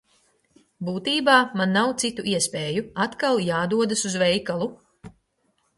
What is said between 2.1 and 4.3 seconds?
iespēju– atkal jādodas uz